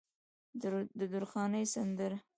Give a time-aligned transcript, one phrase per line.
[0.61, 0.63] د
[1.13, 2.17] درخانۍ سندره